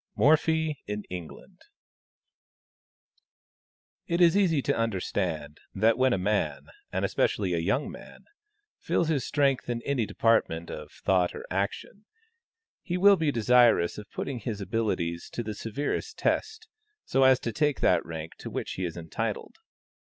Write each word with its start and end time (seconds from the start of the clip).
MORPHY 0.15 0.79
IN 0.87 1.03
ENGLAND. 1.11 1.59
It 4.07 4.19
is 4.19 4.35
easy 4.35 4.59
to 4.63 4.75
understand 4.75 5.59
that 5.75 5.95
when 5.95 6.11
a 6.11 6.17
man, 6.17 6.69
and 6.91 7.05
especially 7.05 7.53
a 7.53 7.59
young 7.59 7.91
man, 7.91 8.25
feels 8.79 9.09
his 9.09 9.27
strength 9.27 9.69
in 9.69 9.83
any 9.83 10.07
department 10.07 10.71
of 10.71 10.91
thought 10.91 11.35
or 11.35 11.45
action, 11.51 12.05
he 12.81 12.97
will 12.97 13.15
be 13.15 13.31
desirous 13.31 13.99
of 13.99 14.09
putting 14.09 14.39
his 14.39 14.59
abilities 14.59 15.29
to 15.33 15.43
the 15.43 15.53
severest 15.53 16.17
test, 16.17 16.67
so 17.05 17.21
as 17.23 17.39
to 17.41 17.51
take 17.51 17.79
that 17.81 18.03
rank 18.03 18.31
to 18.39 18.49
which 18.49 18.71
he 18.71 18.85
is 18.85 18.97
entitled. 18.97 19.57